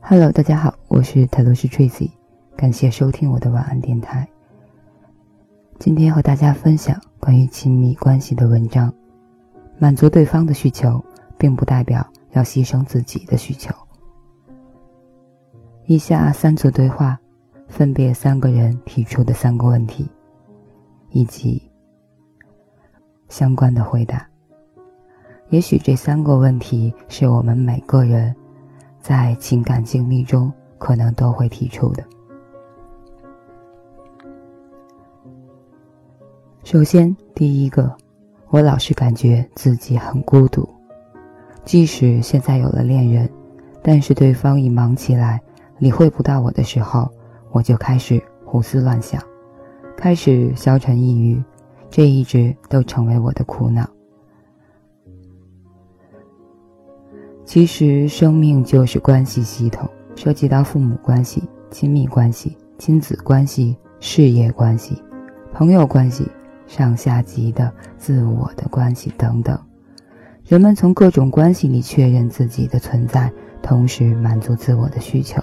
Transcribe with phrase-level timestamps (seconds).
[0.00, 2.10] Hello，大家好，我是泰罗斯 Tracy，
[2.56, 4.28] 感谢收听我的晚安电台。
[5.80, 8.94] 今天和大家分享关于亲密关系的文章。
[9.78, 11.04] 满足对方的需求，
[11.36, 13.74] 并不代表要牺牲自己的需求。
[15.86, 17.18] 以下三组对话，
[17.68, 20.08] 分别三个人提出的三个问题，
[21.16, 21.62] 以及
[23.30, 24.28] 相关的回答。
[25.48, 28.36] 也许这三个问题是我们每个人。
[29.00, 32.02] 在情感经历中，可能都会提出的。
[36.64, 37.96] 首先，第一个，
[38.48, 40.68] 我老是感觉自己很孤独，
[41.64, 43.30] 即使现在有了恋人，
[43.80, 45.40] 但是对方一忙起来，
[45.78, 47.08] 理会不到我的时候，
[47.52, 49.22] 我就开始胡思乱想，
[49.96, 51.42] 开始消沉抑郁，
[51.90, 53.88] 这一直都成为我的苦恼。
[57.44, 65.00] 其实，生命就是关系系统，涉及到父母关系、亲密关系、亲子关系、事业关系、
[65.52, 66.28] 朋友关系、
[66.66, 69.58] 上下级的自我的关系等等。
[70.44, 75.42] 人们从各种关系里确认自己的存在，同时满足自我的需求。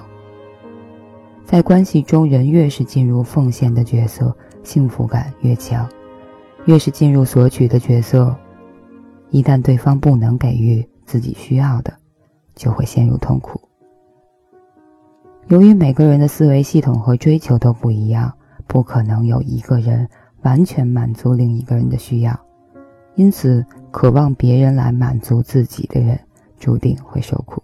[1.53, 5.87] 在关系中，人越是进入奉献的角色，幸福感越强；
[6.65, 8.35] 越是进入索取的角色，
[9.29, 10.83] 一旦对方不能给予。
[11.05, 11.93] 自己需要的，
[12.55, 13.61] 就会陷入痛苦。
[15.45, 18.33] 由于每个人的思维系统和追求都不一样，
[18.65, 20.09] 不可能有一个人
[20.41, 22.35] 完全满足另一个人的需要，
[23.13, 26.19] 因此，渴望别人来满足自己的人，
[26.57, 27.61] 注定会受苦。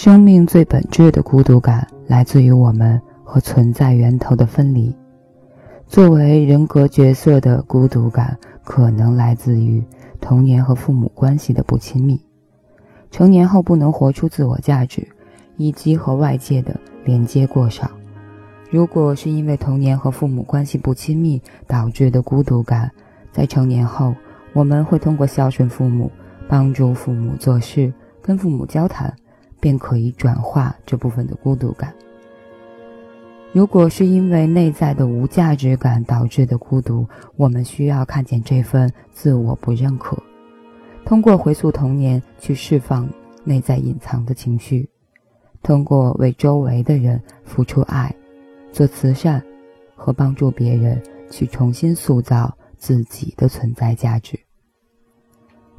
[0.00, 4.94] 生命最本质的孤独感，来自于我们和存在源头的分离。
[5.88, 9.82] 作为人格角色的孤独感，可能来自于。
[10.20, 12.20] 童年和父母关系的不亲密，
[13.10, 15.04] 成年后不能活出自我价值，
[15.56, 17.90] 以及和外界的连接过少。
[18.70, 22.88] 如果是因为童年和父母关系不亲密导致的孤独感，
[23.32, 24.14] 在成年后，
[24.52, 26.08] 我们会通过孝顺父母、
[26.48, 27.92] 帮助父母做事、
[28.22, 29.12] 跟父母交谈，
[29.60, 31.94] 便可以转化这部分的孤独感。
[33.52, 40.16] 如果是因为内在的无价值感导致的孤独，我们需要看见这份自我不认可，
[41.04, 43.08] 通过回溯童年去释放
[43.44, 44.88] 内在隐藏的情绪，
[45.62, 48.14] 通过为周围的人付出爱、
[48.70, 49.42] 做慈善
[49.96, 54.38] 和帮助别人去重新塑造自己的存在价值。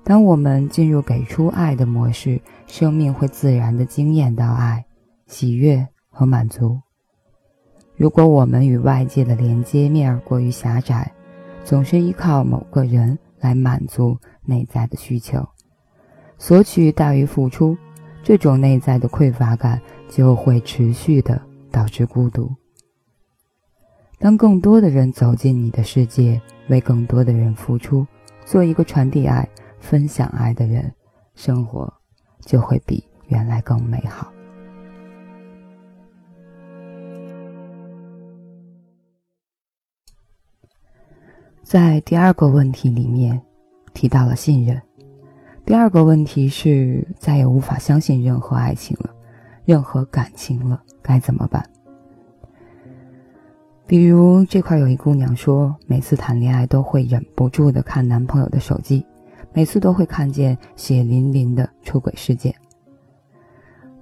[0.10, 4.84] 当我们进入给出爱的模式，生命会自然的惊艳到爱、
[5.28, 6.80] 喜悦和满足。
[7.96, 11.12] 如果我们与外界的连接面过于狭窄，
[11.64, 15.48] 总是依靠某个人来满足内在的需求，
[16.40, 17.78] 索取大于付出，
[18.24, 21.40] 这种内在的匮乏感就会持续的
[21.70, 22.52] 导致孤独。
[24.18, 28.08] 当更多的人走进你的世界，为更多的人付出，
[28.44, 29.48] 做一个传递爱、
[29.80, 30.94] 分享爱的人，
[31.36, 31.92] 生活
[32.42, 34.32] 就会比原来更美好。
[41.64, 43.40] 在第二个问题里面，
[43.94, 44.82] 提到了信任。
[45.66, 49.14] 第二个问题是再也无法相信任何爱情了，
[49.66, 51.64] 任何感情了，该怎么办？
[53.86, 59.06] 比如这块有一姑娘说，每次谈恋爱都会忍不住的看男朋友的手机，
[59.54, 62.54] 每次都会看见血淋淋的出轨事件。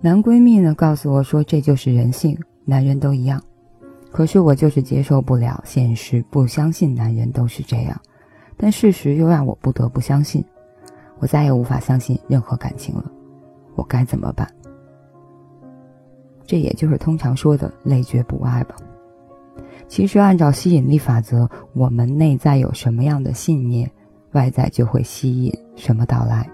[0.02, 3.42] 男闺蜜呢告诉我说，这就是人性，男人都一样。
[4.12, 8.00] 可是我就是接受不了现实，不相信男人都是这样，
[8.56, 10.44] 但事实又让我不得不相信，
[11.20, 13.12] 我再也无法相信任何感情了，
[13.76, 14.48] 我该怎么办？
[16.46, 18.76] 这也就是通常说的累觉不爱吧。
[19.88, 23.90] 其实按照吸引力法则，我们内在有什么样的信念，
[24.34, 26.50] 外在就会吸引什么到来。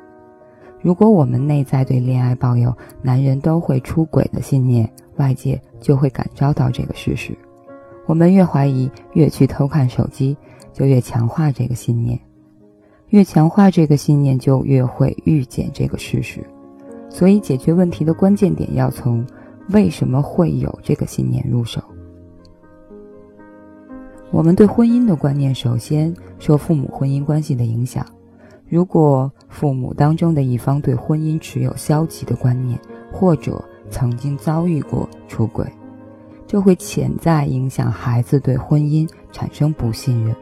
[0.81, 7.37] 如果我们内在对恋爱抱有男人都会出轨的信念，外界就会感召到这个事实。
[8.05, 10.35] 我们越怀疑，越去偷看手机，
[10.73, 12.17] 就越强化这个信念；
[13.09, 16.45] 越强化这个信念，就越会预见这个事实。
[17.09, 19.25] 所以，解决问题的关键点要从
[19.69, 21.81] 为什么会有这个信念入手。
[24.33, 28.03] 我们对婚姻的观念，首先受父母婚姻关系的影响。
[28.67, 32.79] 如果父母当中的一方对婚姻持有消极的观念，
[33.11, 35.71] 或者曾经遭遇过出轨。
[36.47, 40.35] 这会潜在影响孩子对婚姻产生不信任。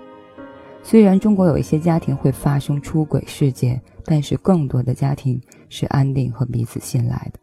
[0.82, 7.40] 虽然中国有一些家庭会发生出轨事件，但是更多的家庭是安定和彼此信赖的。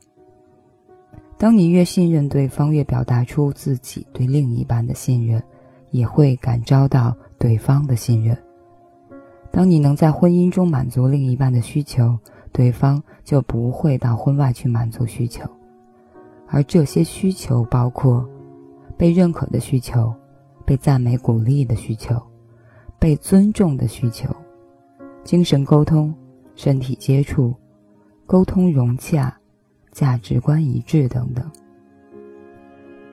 [1.37, 5.43] 当你越信任对方，越表达出自己对另一半的信任，
[5.91, 8.37] 也会感召到对方的信任。
[9.51, 12.19] 当你能在婚姻中满足另一半的需求，
[12.53, 15.49] 对方就不会到婚外去满足需求。
[16.47, 18.29] 而这些需求包括
[18.97, 20.15] 被认可的需求、
[20.65, 22.21] 被赞美鼓励的需求、
[22.99, 24.29] 被尊重的需求、
[25.25, 26.15] 精神沟通、
[26.55, 27.55] 身体接触、
[28.27, 29.35] 沟通融洽。
[29.91, 31.51] 价值观一致等等，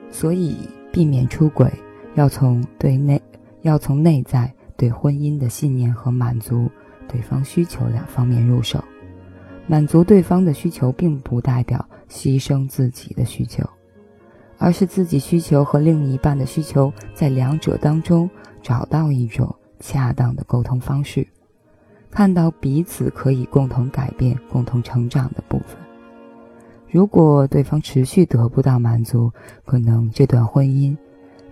[0.08, 0.56] 所以
[0.92, 1.72] 避免出轨，
[2.16, 3.22] 要从对内，
[3.62, 6.68] 要从内在对婚姻的信念和满足
[7.06, 8.82] 对方需求两方面入手。
[9.66, 13.68] 满足对方的需求，并不代表牺牲自己的需求，
[14.58, 18.30] 而是自己需求和另一半的需求在两者当中
[18.62, 21.26] 找到一种恰当的沟通方式，
[22.10, 25.76] 看到彼此可以共同改变、共同成长的部分。
[26.88, 29.30] 如果对方持续得不到满足，
[29.66, 30.96] 可能这段婚姻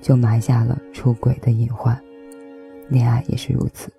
[0.05, 1.99] 就埋下了出轨的隐患。
[2.91, 3.91] 恋爱也是如此。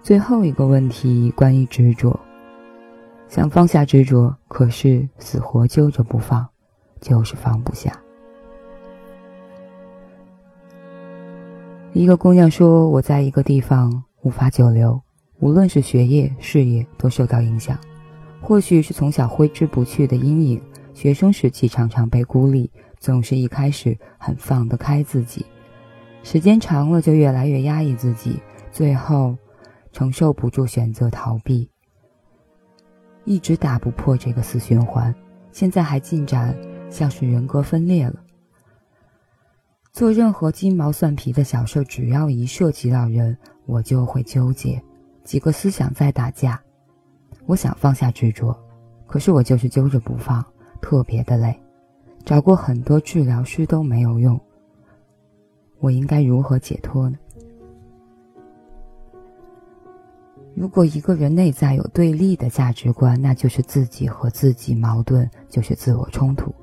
[0.00, 2.16] 最后一个问题，关于执着，
[3.26, 6.46] 想放下执着，可是死活揪着不放，
[7.00, 8.00] 就是放不下。
[11.92, 15.02] 一个姑娘说：“我在一个地方无法久留。”
[15.40, 17.76] 无论是学业、事业都受到影响，
[18.40, 20.62] 或许是从小挥之不去的阴影。
[20.94, 25.44] 学生时期常常被孤立，总是一开始很放得开自己，
[26.22, 29.36] 时间长了就越来越压抑自己，最后
[29.92, 31.68] 承受不住，选择逃避，
[33.24, 35.14] 一直打不破这个死循环。
[35.50, 36.56] 现在还进展，
[36.90, 38.14] 像是人格分裂了。
[39.92, 43.36] 做任何鸡毛蒜皮的小事，只要一涉及到人，
[43.66, 44.82] 我就会纠结。
[45.22, 46.60] 几个思想在打架，
[47.46, 48.52] 我想放下执着，
[49.06, 50.44] 可是我就是揪着不放，
[50.80, 51.58] 特别的累。
[52.24, 54.40] 找过很多治疗师都没有用，
[55.80, 57.18] 我应该如何解脱呢？
[60.54, 66.54] 如果一个人内在有对立的价值观，那就是自己和自己矛盾，就是自我冲突。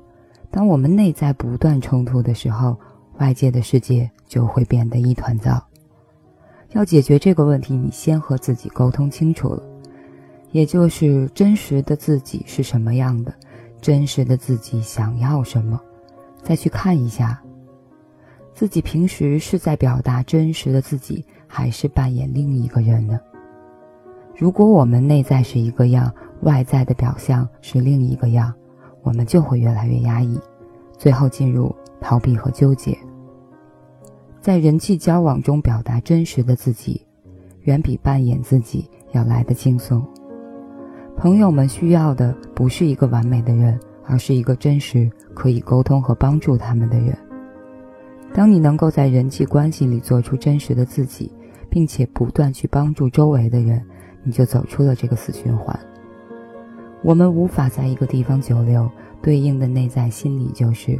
[0.50, 2.76] 当我们内在不断冲突的时候，
[3.18, 5.62] 外界的世界就会变得一团糟。
[6.70, 9.62] 要解决这个问题，你先和自己沟通清楚了，
[10.52, 13.34] 也就是真实的自己是什么样的，
[13.82, 15.78] 真实的自己想要什么，
[16.40, 17.42] 再去看一下，
[18.54, 23.20] 自己平时是在表达真实的自己，还是扮演另一个人呢？
[24.36, 26.10] 如果我们内在是一个样，
[26.42, 28.54] 外在的表象是另一个样，
[29.02, 30.40] 我们就会越来越压抑，
[30.96, 32.96] 最后进入逃避和纠结。
[34.40, 37.04] 在人际交往中表达真实的自己，
[37.62, 40.06] 远比扮演自己要来的轻松。
[41.16, 47.16] 朋友们需要的不是一个完美的人，而是一个真实可以沟通和帮助他们的人。
[48.34, 51.30] 当你能够在人际关系里做出真实的自己，
[51.68, 53.84] 并且不断去帮助周围的人，
[54.24, 55.78] 你就走出了这个死循环。
[57.02, 60.98] 我们无法在一个地方久留，对应的内在心理就是：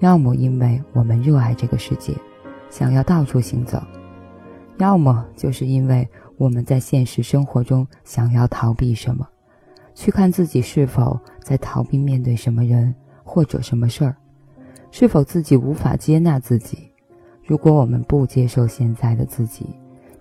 [0.00, 2.12] 要么因为我们热爱这个世界。
[2.68, 3.80] 想要到处行走，
[4.78, 9.26] 要么就是因为我们在现实生活中想要逃避什么，
[9.94, 14.16] 去看自己是否在逃避面对什么人或者什么事儿，
[14.90, 16.92] 是否自己无法接纳自己。
[17.44, 19.66] 如果我们不接受现在的自己，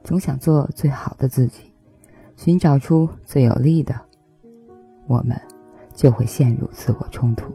[0.03, 1.71] 总想做最好的自己，
[2.37, 3.99] 寻找出最有利的，
[5.07, 5.35] 我们
[5.93, 7.51] 就会陷入自我冲突。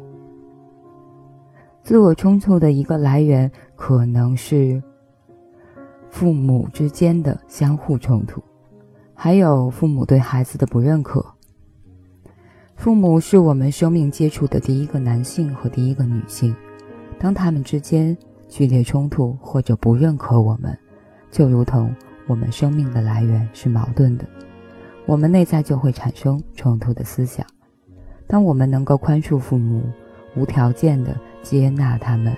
[1.82, 4.82] 自我冲突的一个来源可能是
[6.10, 8.42] 父母之间的相互冲突，
[9.22, 11.22] 还有父母对孩子的不认可。
[12.74, 16.56] 父母是我们生命接触的第一个男性和第一个女性，
[17.18, 18.16] 当他们之间
[18.48, 20.74] 剧烈冲突或者不认可我们，
[21.30, 21.94] 就如同
[22.28, 24.24] 我们生命的来源是矛盾的，
[25.04, 27.46] 我们内在就会产生冲突的思想。
[28.26, 29.82] 当我们能够宽恕父母，
[30.34, 31.14] 无条件的。
[31.42, 32.34] 接纳他们，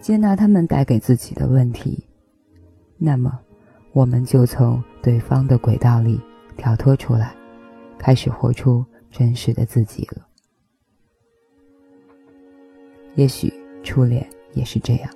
[0.00, 2.04] 接纳他们带给自己的问题，
[2.96, 3.40] 那么，
[3.94, 6.20] 我们就从对方的轨道里
[6.56, 7.34] 跳脱出来，
[7.96, 10.26] 开始活出真实的自己了。
[13.14, 13.50] 也许
[13.82, 15.10] 初恋也是这样。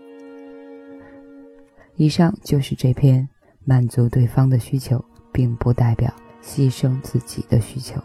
[1.97, 3.29] 以上就是这篇
[3.65, 8.01] 满足对方的需求，并不代表牺牲自己的需求。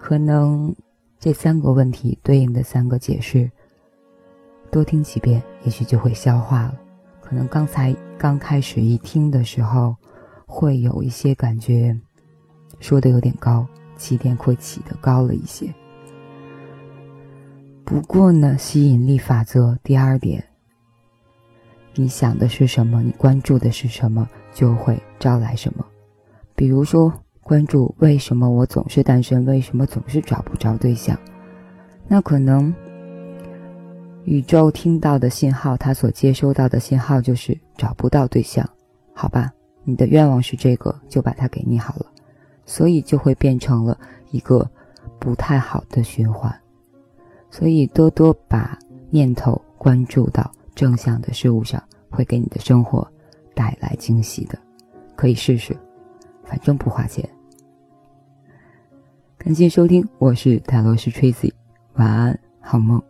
[0.00, 0.74] 可能。
[1.22, 3.48] 这三个问题对应的三个解释，
[4.72, 6.81] 多听几遍，也许就会消化了。
[7.32, 9.96] 可能刚才刚开始一听的时候，
[10.44, 11.98] 会有一些感觉，
[12.78, 15.72] 说的有点高，起点会起的高了一些。
[17.86, 20.44] 不过呢，吸引力法则第二点，
[21.94, 25.82] 你想的是什么，你关注的是什么，就会招来什么。
[26.54, 27.10] 比如说，
[27.40, 31.18] 关注为什么我总是单身，为什么总是找不着对象，
[32.06, 32.74] 那可能
[34.24, 38.68] 宇宙听到的信号，它所接收到的信号就是找不到对象，
[39.12, 39.52] 好吧？
[39.84, 42.06] 你的愿望是这个，就把它给你好了，
[42.64, 43.98] 所以就会变成了
[44.30, 44.68] 一个
[45.18, 46.54] 不太好的循环。
[47.50, 48.78] 所以，多多把
[49.10, 53.06] 念头关注到正向的事物上，会给你的生活
[53.54, 54.58] 带来惊喜的。
[55.16, 55.76] 可以试试，
[56.44, 57.28] 反正不花钱。
[59.36, 61.52] 感谢收听，我是泰罗斯 Tracy，
[61.94, 63.02] 晚安，好梦。